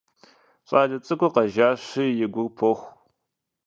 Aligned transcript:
ЩӀалэ 0.67 0.97
цӀыкӀур 1.05 1.31
къэжащи, 1.35 2.05
и 2.25 2.27
гур 2.33 2.49
поху. 2.57 2.87